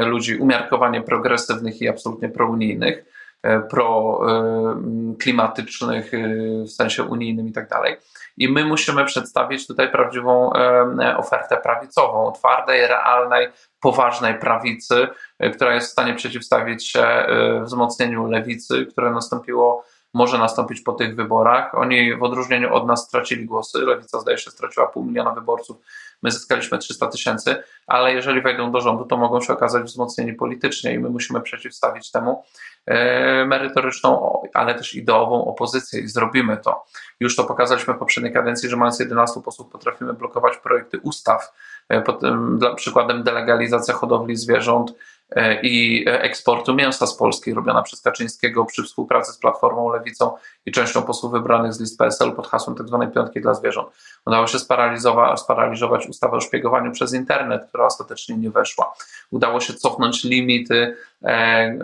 Ludzi 0.00 0.36
umiarkowanie 0.36 1.02
progresywnych 1.02 1.80
i 1.80 1.88
absolutnie 1.88 2.28
prounijnych 2.28 3.04
proklimatycznych 3.70 6.12
w 6.66 6.70
sensie 6.70 7.02
unijnym 7.02 7.48
i 7.48 7.52
tak 7.52 7.68
dalej 7.68 7.96
i 8.36 8.48
my 8.48 8.64
musimy 8.64 9.04
przedstawić 9.04 9.66
tutaj 9.66 9.92
prawdziwą 9.92 10.50
ofertę 11.16 11.56
prawicową, 11.56 12.32
twardej, 12.32 12.86
realnej, 12.86 13.48
poważnej 13.80 14.38
prawicy, 14.38 15.08
e, 15.38 15.50
która 15.50 15.74
jest 15.74 15.88
w 15.88 15.92
stanie 15.92 16.14
przeciwstawić 16.14 16.88
się 16.88 17.02
e, 17.02 17.62
wzmocnieniu 17.64 18.26
lewicy, 18.26 18.86
które 18.86 19.10
nastąpiło 19.10 19.84
może 20.14 20.38
nastąpić 20.38 20.80
po 20.80 20.92
tych 20.92 21.16
wyborach. 21.16 21.74
Oni 21.74 22.16
w 22.16 22.22
odróżnieniu 22.22 22.74
od 22.74 22.86
nas 22.86 23.06
stracili 23.06 23.44
głosy. 23.44 23.78
Lewica 23.78 24.20
zdaje 24.20 24.38
się 24.38 24.50
straciła 24.50 24.86
pół 24.86 25.04
miliona 25.04 25.30
wyborców, 25.30 25.76
my 26.22 26.30
zyskaliśmy 26.30 26.78
300 26.78 27.06
tysięcy, 27.06 27.62
ale 27.86 28.14
jeżeli 28.14 28.42
wejdą 28.42 28.72
do 28.72 28.80
rządu, 28.80 29.04
to 29.04 29.16
mogą 29.16 29.40
się 29.40 29.52
okazać 29.52 29.82
wzmocnieni 29.82 30.32
politycznie 30.32 30.94
i 30.94 30.98
my 30.98 31.10
musimy 31.10 31.40
przeciwstawić 31.40 32.10
temu 32.10 32.44
e, 32.86 33.44
merytoryczną, 33.44 34.42
ale 34.54 34.74
też 34.74 34.94
ideową 34.94 35.44
opozycję 35.44 36.00
i 36.00 36.08
zrobimy 36.08 36.56
to. 36.56 36.84
Już 37.20 37.36
to 37.36 37.44
pokazaliśmy 37.44 37.94
w 37.94 37.98
poprzedniej 37.98 38.32
kadencji, 38.32 38.68
że 38.68 38.76
mając 38.76 39.00
11 39.00 39.40
posłów 39.40 39.68
potrafimy 39.68 40.12
blokować 40.12 40.56
projekty 40.56 40.98
ustaw. 41.02 41.52
E, 41.88 42.02
dla 42.58 42.74
przykładem 42.74 43.22
delegalizacja 43.22 43.94
hodowli 43.94 44.36
zwierząt, 44.36 44.94
i 45.62 46.04
eksportu 46.06 46.74
mięsa 46.74 47.06
z 47.06 47.16
Polski 47.16 47.54
robiona 47.54 47.82
przez 47.82 48.00
Kaczyńskiego 48.00 48.64
przy 48.64 48.82
współpracy 48.82 49.32
z 49.32 49.38
Platformą 49.38 49.92
Lewicą 49.92 50.32
i 50.66 50.72
częścią 50.72 51.02
posłów 51.02 51.32
wybranych 51.32 51.72
z 51.72 51.80
list 51.80 51.98
PSL 51.98 52.32
pod 52.32 52.46
hasłem 52.46 52.76
tzw. 52.76 52.98
Tak 53.00 53.12
piątki 53.12 53.40
dla 53.40 53.54
zwierząt. 53.54 53.88
Udało 54.26 54.46
się 54.46 54.58
sparaliżować, 54.58 56.06
ustawę 56.08 56.36
o 56.36 56.40
szpiegowaniu 56.40 56.92
przez 56.92 57.14
internet, 57.14 57.68
która 57.68 57.86
ostatecznie 57.86 58.36
nie 58.36 58.50
weszła. 58.50 58.94
Udało 59.30 59.60
się 59.60 59.74
cofnąć 59.74 60.24
limity 60.24 60.76
e, 60.76 60.96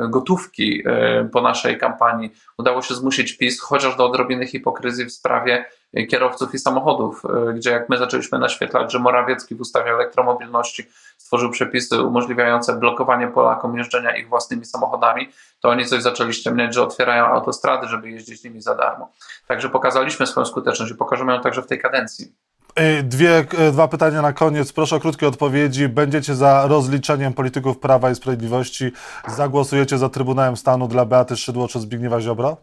gotówki 0.08 0.82
e, 0.86 1.28
po 1.32 1.40
naszej 1.40 1.78
kampanii. 1.78 2.32
Udało 2.58 2.82
się 2.82 2.94
zmusić 2.94 3.36
PiS 3.36 3.60
chociaż 3.60 3.96
do 3.96 4.06
odrobiny 4.06 4.46
hipokryzji 4.46 5.04
w 5.04 5.12
sprawie 5.12 5.64
kierowców 6.10 6.54
i 6.54 6.58
samochodów, 6.58 7.22
gdzie 7.54 7.70
jak 7.70 7.88
my 7.88 7.96
zaczęliśmy 7.96 8.38
naświetlać, 8.38 8.92
że 8.92 8.98
Morawiecki 8.98 9.54
w 9.54 9.60
ustawie 9.60 9.90
elektromobilności 9.90 10.88
stworzył 11.18 11.50
przepisy 11.50 12.02
umożliwiające 12.02 12.78
blokowanie 12.78 13.28
Polakom 13.28 13.78
jeżdżenia 13.78 14.16
ich 14.16 14.28
własnymi 14.28 14.64
samochodami, 14.64 15.28
to 15.60 15.68
oni 15.68 15.86
coś 15.86 16.02
zaczęli 16.02 16.32
ściemniać, 16.32 16.74
że 16.74 16.82
otwierają 16.82 17.24
autostrady, 17.24 17.88
żeby 17.88 18.10
jeździć 18.10 18.44
nimi 18.44 18.62
za 18.62 18.74
darmo. 18.74 19.12
Także 19.46 19.68
pokazaliśmy 19.68 20.26
swoją 20.26 20.46
skuteczność 20.46 20.92
i 20.92 20.96
pokażemy 20.96 21.32
ją 21.32 21.40
także 21.40 21.62
w 21.62 21.66
tej 21.66 21.78
kadencji. 21.78 22.32
Y, 22.80 23.02
dwie, 23.02 23.38
y, 23.68 23.72
dwa 23.72 23.88
pytania 23.88 24.22
na 24.22 24.32
koniec. 24.32 24.72
Proszę 24.72 24.96
o 24.96 25.00
krótkie 25.00 25.28
odpowiedzi. 25.28 25.88
Będziecie 25.88 26.34
za 26.34 26.66
rozliczeniem 26.66 27.32
polityków 27.32 27.78
Prawa 27.78 28.10
i 28.10 28.14
Sprawiedliwości? 28.14 28.92
Zagłosujecie 29.28 29.98
za 29.98 30.08
Trybunałem 30.08 30.56
Stanu 30.56 30.88
dla 30.88 31.04
Beaty 31.04 31.36
Szydło 31.36 31.68
czy 31.68 31.80
Zbigniewa 31.80 32.20
Ziobro? 32.20 32.56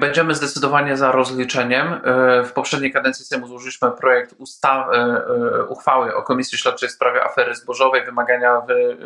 Będziemy 0.00 0.34
zdecydowanie 0.34 0.96
za 0.96 1.12
rozliczeniem. 1.12 1.92
E, 1.92 2.44
w 2.44 2.52
poprzedniej 2.52 2.92
kadencji 2.92 3.24
Sejmu 3.24 3.46
złożyliśmy 3.46 3.90
projekt 3.90 4.34
ustawy, 4.38 4.96
e, 4.96 5.64
uchwały 5.64 6.14
o 6.16 6.22
Komisji 6.22 6.58
Śledczej 6.58 6.88
w 6.88 6.92
sprawie 6.92 7.24
afery 7.24 7.54
zbożowej. 7.54 8.04
Wymagania, 8.04 8.60
wy, 8.60 8.96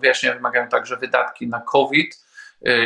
wyjaśnienia 0.00 0.34
wymagają 0.34 0.68
także 0.68 0.96
wydatki 0.96 1.48
na 1.48 1.60
COVID 1.60 2.14
e, 2.14 2.29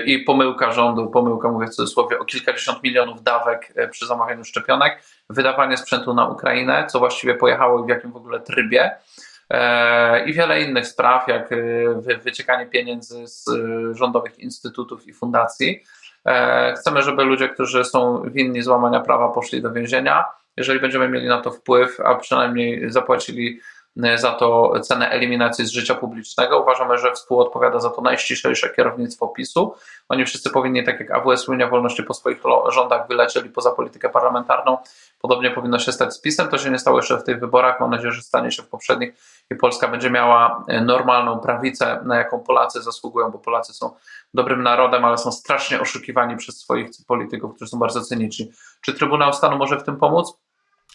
i 0.06 0.18
pomyłka 0.18 0.72
rządu, 0.72 1.10
pomyłka 1.10 1.48
mówię 1.48 1.66
w 1.66 1.70
cudzysłowie, 1.70 2.18
o 2.18 2.24
kilkadziesiąt 2.24 2.82
milionów 2.82 3.22
dawek 3.22 3.74
przy 3.90 4.06
zamawianiu 4.06 4.44
szczepionek, 4.44 5.02
wydawanie 5.30 5.76
sprzętu 5.76 6.14
na 6.14 6.28
Ukrainę, 6.28 6.86
co 6.86 6.98
właściwie 6.98 7.34
pojechało 7.34 7.82
i 7.82 7.86
w 7.86 7.88
jakim 7.88 8.12
w 8.12 8.16
ogóle 8.16 8.40
trybie 8.40 8.90
i 10.26 10.32
wiele 10.32 10.62
innych 10.62 10.86
spraw, 10.86 11.28
jak 11.28 11.48
wyciekanie 12.22 12.66
pieniędzy 12.66 13.26
z 13.26 13.44
rządowych 13.92 14.38
instytutów 14.38 15.06
i 15.06 15.12
fundacji. 15.12 15.82
E, 16.26 16.74
chcemy, 16.76 17.02
żeby 17.02 17.24
ludzie, 17.24 17.48
którzy 17.48 17.84
są 17.84 18.22
winni 18.22 18.62
złamania 18.62 19.00
prawa, 19.00 19.28
poszli 19.28 19.62
do 19.62 19.72
więzienia. 19.72 20.24
Jeżeli 20.56 20.80
będziemy 20.80 21.08
mieli 21.08 21.28
na 21.28 21.40
to 21.40 21.50
wpływ, 21.50 22.00
a 22.00 22.14
przynajmniej 22.14 22.90
zapłacili 22.90 23.60
za 24.14 24.32
to 24.32 24.72
cenę 24.80 25.10
eliminacji 25.10 25.66
z 25.66 25.70
życia 25.70 25.94
publicznego. 25.94 26.60
Uważamy, 26.60 26.98
że 26.98 27.12
współodpowiada 27.12 27.80
za 27.80 27.90
to 27.90 28.02
najściślejsze 28.02 28.70
kierownictwo 28.70 29.28
PiSu. 29.28 29.74
Oni 30.08 30.24
wszyscy 30.24 30.50
powinni, 30.50 30.84
tak 30.84 31.00
jak 31.00 31.10
AWS 31.10 31.48
Unia 31.48 31.68
Wolności 31.68 32.02
po 32.02 32.14
swoich 32.14 32.38
rządach 32.68 33.08
wylecieli 33.08 33.50
poza 33.50 33.70
politykę 33.70 34.08
parlamentarną. 34.08 34.78
Podobnie 35.20 35.50
powinno 35.50 35.78
się 35.78 35.92
stać 35.92 36.14
z 36.14 36.20
PiSem. 36.20 36.48
To 36.48 36.58
się 36.58 36.70
nie 36.70 36.78
stało 36.78 36.98
jeszcze 36.98 37.18
w 37.18 37.24
tych 37.24 37.40
wyborach. 37.40 37.80
Mam 37.80 37.90
nadzieję, 37.90 38.12
że 38.12 38.22
stanie 38.22 38.50
się 38.50 38.62
w 38.62 38.68
poprzednich 38.68 39.14
i 39.50 39.54
Polska 39.54 39.88
będzie 39.88 40.10
miała 40.10 40.64
normalną 40.82 41.38
prawicę, 41.38 42.00
na 42.04 42.16
jaką 42.16 42.40
Polacy 42.40 42.82
zasługują, 42.82 43.30
bo 43.30 43.38
Polacy 43.38 43.72
są 43.72 43.90
dobrym 44.34 44.62
narodem, 44.62 45.04
ale 45.04 45.18
są 45.18 45.32
strasznie 45.32 45.80
oszukiwani 45.80 46.36
przez 46.36 46.58
swoich 46.58 46.88
polityków, 47.06 47.54
którzy 47.54 47.70
są 47.70 47.78
bardzo 47.78 48.00
cyniczni. 48.00 48.52
Czy 48.80 48.94
Trybunał 48.94 49.32
Stanu 49.32 49.58
może 49.58 49.78
w 49.78 49.82
tym 49.82 49.96
pomóc? 49.96 50.43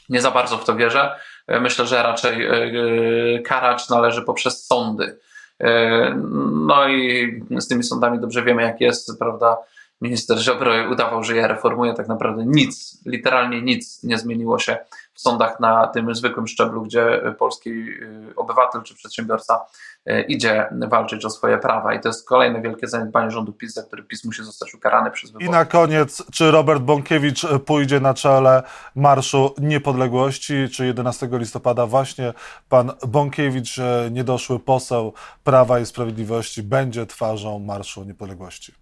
Nie 0.10 0.22
za 0.22 0.31
bardzo 0.31 0.58
w 0.58 0.65
to 0.65 0.75
wierzę. 0.75 1.15
Myślę, 1.48 1.88
że 1.88 2.03
raczej 2.03 2.46
e, 2.46 2.51
e, 2.51 3.39
karać 3.39 3.89
należy 3.89 4.22
poprzez 4.22 4.65
sądy. 4.65 5.19
E, 5.60 6.13
no 6.51 6.88
i 6.88 7.43
z 7.58 7.67
tymi 7.67 7.84
sądami 7.84 8.19
dobrze 8.19 8.43
wiemy, 8.43 8.62
jak 8.62 8.81
jest, 8.81 9.19
prawda? 9.19 9.58
Minister 10.01 10.38
Ziobro 10.38 10.74
udawał, 10.91 11.24
że 11.24 11.36
ja 11.36 11.48
reformuję, 11.48 11.93
tak 11.93 12.08
naprawdę 12.08 12.43
nic, 12.46 13.01
literalnie 13.05 13.62
nic 13.62 14.03
nie 14.03 14.17
zmieniło 14.17 14.60
się 14.60 14.77
w 15.20 15.22
sądach 15.22 15.60
na 15.60 15.88
tym 15.88 16.16
zwykłym 16.16 16.48
szczeblu, 16.48 16.82
gdzie 16.82 17.22
polski 17.40 17.70
y, 17.70 18.34
obywatel 18.36 18.84
czy 18.84 18.96
przedsiębiorca 18.96 19.66
y, 20.10 20.22
idzie 20.22 20.70
walczyć 20.88 21.26
o 21.26 21.30
swoje 21.30 21.58
prawa. 21.58 21.94
I 21.94 22.00
to 22.00 22.10
jest 22.10 22.28
kolejne 22.28 22.62
wielkie 22.62 22.88
zaniedbanie 22.88 23.32
rządu 23.32 23.54
PiS, 23.54 23.74
za 23.74 23.84
który 23.84 24.04
PiS 24.04 24.26
musi 24.26 24.44
zostać 24.44 24.74
ukarany 24.74 25.12
przez 25.12 25.32
wybory. 25.32 25.46
I 25.46 25.50
na 25.50 25.66
koniec, 25.66 26.24
czy 26.32 26.52
Robert 26.52 26.82
Bąkiewicz 26.82 27.48
pójdzie 27.66 28.00
na 28.00 28.14
czele 28.14 28.64
Marszu 28.96 29.54
Niepodległości, 29.58 30.70
czy 30.74 30.86
11 30.86 31.30
listopada 31.32 31.86
właśnie 31.86 32.34
pan 32.70 32.92
Bąkiewicz, 33.08 33.80
e, 33.80 34.10
niedoszły 34.12 34.60
poseł 34.60 35.14
Prawa 35.44 35.80
i 35.80 35.86
Sprawiedliwości, 35.86 36.64
będzie 36.64 37.06
twarzą 37.06 37.60
Marszu 37.60 38.04
Niepodległości? 38.04 38.74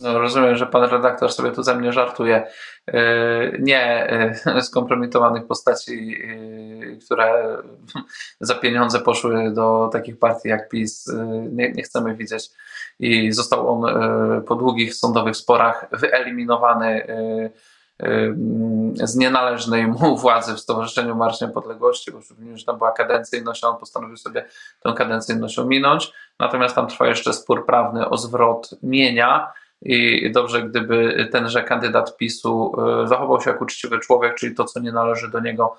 No, 0.00 0.18
rozumiem, 0.18 0.56
że 0.56 0.66
pan 0.66 0.90
redaktor 0.90 1.32
sobie 1.32 1.50
tu 1.50 1.62
ze 1.62 1.76
mnie 1.76 1.92
żartuje. 1.92 2.46
E, 2.86 2.98
nie 3.58 4.10
e, 4.46 4.60
skompromitowanych 4.68 5.46
postaci, 5.46 6.16
e, 6.24 6.96
które 6.96 7.58
za 8.40 8.54
pieniądze 8.54 9.00
poszły 9.00 9.50
do 9.50 9.88
takich 9.92 10.18
partii 10.18 10.48
jak 10.48 10.68
PiS, 10.68 11.12
nie, 11.52 11.72
nie 11.72 11.82
chcemy 11.82 12.14
widzieć. 12.14 12.50
I 12.98 13.32
został 13.32 13.68
on 13.68 13.94
po 14.46 14.54
długich 14.54 14.94
sądowych 14.94 15.36
sporach 15.36 15.86
wyeliminowany 15.92 17.06
z 18.94 19.16
nienależnej 19.16 19.86
mu 19.86 20.16
władzy 20.22 20.54
w 20.54 20.60
Stowarzyszeniu 20.60 21.16
Marsz 21.16 21.40
Niepodległości, 21.40 22.12
bo 22.12 22.20
przypomnijmy, 22.20 22.58
że 22.58 22.64
tam 22.64 22.78
była 22.78 22.92
kadencyjność, 22.92 23.64
a 23.64 23.68
on 23.68 23.76
postanowił 23.76 24.16
sobie 24.16 24.44
tę 24.82 24.92
kadencyjność 24.96 25.58
ominąć. 25.58 26.12
Natomiast 26.38 26.74
tam 26.74 26.86
trwa 26.86 27.06
jeszcze 27.06 27.32
spór 27.32 27.66
prawny 27.66 28.08
o 28.08 28.16
zwrot 28.16 28.70
mienia 28.82 29.52
i 29.84 30.32
dobrze, 30.32 30.62
gdyby 30.62 31.28
tenże 31.32 31.62
kandydat 31.62 32.16
PiSu 32.16 32.72
e, 33.02 33.08
zachował 33.08 33.40
się 33.40 33.50
jak 33.50 33.62
uczciwy 33.62 33.98
człowiek, 33.98 34.34
czyli 34.34 34.54
to, 34.54 34.64
co 34.64 34.80
nie 34.80 34.92
należy 34.92 35.30
do 35.30 35.40
niego, 35.40 35.76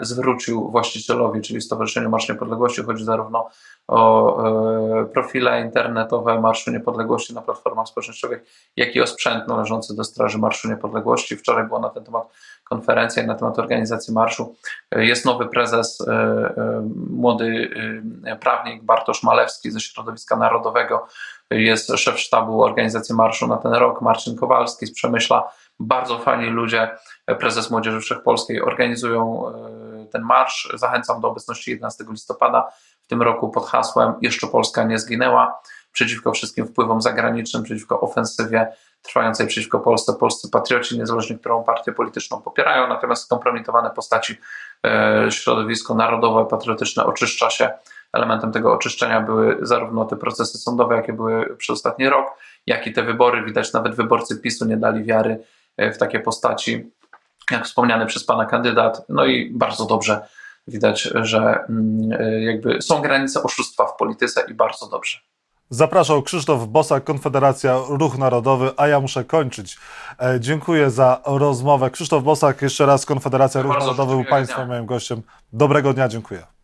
zwrócił 0.00 0.70
właścicielowi, 0.70 1.40
czyli 1.40 1.60
Stowarzyszeniu 1.60 2.10
Marsz 2.10 2.28
Niepodległości. 2.28 2.82
Chodzi 2.82 3.04
zarówno 3.04 3.48
o 3.88 5.00
e, 5.00 5.06
profile 5.06 5.60
internetowe 5.60 6.40
Marszu 6.40 6.70
Niepodległości 6.70 7.34
na 7.34 7.42
platformach 7.42 7.88
społecznościowych, 7.88 8.70
jak 8.76 8.96
i 8.96 9.00
o 9.00 9.06
sprzęt 9.06 9.48
należący 9.48 9.96
do 9.96 10.04
Straży 10.04 10.38
Marszu 10.38 10.68
Niepodległości. 10.68 11.36
Wczoraj 11.36 11.66
była 11.66 11.80
na 11.80 11.88
ten 11.88 12.04
temat 12.04 12.24
konferencja 12.64 13.26
na 13.26 13.34
temat 13.34 13.58
organizacji 13.58 14.14
marszu. 14.14 14.56
Jest 14.92 15.24
nowy 15.24 15.46
prezes, 15.46 15.98
młody 17.10 17.70
prawnik 18.40 18.84
Bartosz 18.84 19.22
Malewski 19.22 19.70
ze 19.70 19.80
Środowiska 19.80 20.36
Narodowego, 20.36 21.06
jest 21.50 21.92
szef 21.96 22.20
sztabu 22.20 22.62
organizacji 22.62 23.14
marszu 23.14 23.46
na 23.46 23.56
ten 23.56 23.72
rok, 23.72 24.02
Marcin 24.02 24.36
Kowalski 24.36 24.86
z 24.86 24.94
Przemyśla. 24.94 25.50
Bardzo 25.80 26.18
fajni 26.18 26.46
ludzie, 26.46 26.90
prezes 27.38 27.70
Młodzieży 27.70 28.00
Wszechpolskiej 28.00 28.62
organizują 28.62 29.48
e, 29.48 30.06
ten 30.12 30.22
marsz. 30.22 30.72
Zachęcam 30.74 31.20
do 31.20 31.28
obecności 31.28 31.70
11 31.70 32.04
listopada 32.10 32.68
w 33.02 33.06
tym 33.06 33.22
roku 33.22 33.48
pod 33.48 33.66
hasłem 33.66 34.14
Jeszcze 34.22 34.46
Polska 34.46 34.84
nie 34.84 34.98
zginęła 34.98 35.60
przeciwko 35.92 36.32
wszystkim 36.32 36.66
wpływom 36.66 37.02
zagranicznym, 37.02 37.62
przeciwko 37.62 38.00
ofensywie 38.00 38.72
trwającej 39.02 39.46
przeciwko 39.46 39.80
Polsce. 39.80 40.12
Polscy 40.12 40.50
patrioci, 40.50 40.98
niezależnie 40.98 41.38
którą 41.38 41.64
partię 41.64 41.92
polityczną 41.92 42.42
popierają, 42.42 42.88
natomiast 42.88 43.24
skompromitowane 43.24 43.90
postaci, 43.90 44.36
e, 44.86 45.26
środowisko 45.30 45.94
narodowe, 45.94 46.46
patriotyczne 46.46 47.04
oczyszcza 47.04 47.50
się 47.50 47.70
elementem 48.12 48.52
tego 48.52 48.72
oczyszczenia 48.72 49.20
były 49.20 49.58
zarówno 49.62 50.04
te 50.04 50.16
procesy 50.16 50.58
sądowe, 50.58 50.96
jakie 50.96 51.12
były 51.12 51.56
przez 51.56 51.70
ostatni 51.70 52.08
rok, 52.08 52.26
jak 52.66 52.86
i 52.86 52.92
te 52.92 53.02
wybory. 53.02 53.44
Widać, 53.44 53.72
nawet 53.72 53.94
wyborcy 53.94 54.40
PiSu 54.40 54.64
nie 54.64 54.76
dali 54.76 55.04
wiary 55.04 55.30
e, 55.30 55.44
w 55.94 55.98
takie 55.98 56.20
postaci, 56.20 56.90
jak 57.50 57.64
wspomniany 57.64 58.06
przez 58.06 58.24
pana 58.24 58.46
kandydat. 58.46 59.02
No 59.08 59.26
i 59.26 59.50
bardzo 59.54 59.86
dobrze 59.86 60.20
widać, 60.66 61.02
że 61.22 61.64
mm, 61.68 62.12
e, 62.20 62.42
jakby 62.42 62.82
są 62.82 63.02
granice 63.02 63.42
oszustwa 63.42 63.86
w 63.86 63.96
polityce 63.96 64.44
i 64.48 64.54
bardzo 64.54 64.88
dobrze. 64.88 65.18
Zapraszał 65.70 66.22
Krzysztof 66.22 66.66
Bosak, 66.66 67.04
Konfederacja 67.04 67.78
Ruch 67.88 68.18
Narodowy, 68.18 68.70
a 68.76 68.88
ja 68.88 69.00
muszę 69.00 69.24
kończyć. 69.24 69.78
E, 70.20 70.40
dziękuję 70.40 70.90
za 70.90 71.20
rozmowę. 71.24 71.90
Krzysztof 71.90 72.22
Bosak, 72.22 72.62
jeszcze 72.62 72.86
raz 72.86 73.06
Konfederacja 73.06 73.62
Ruch 73.62 73.78
Narodowy 73.78 74.14
był 74.14 74.24
Państwa 74.24 74.66
moim 74.66 74.86
gościem. 74.86 75.22
Dobrego 75.52 75.92
dnia, 75.92 76.08
dziękuję. 76.08 76.59